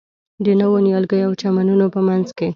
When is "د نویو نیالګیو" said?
0.43-1.25